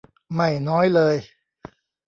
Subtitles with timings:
[0.35, 1.15] ไม่น้อยเลย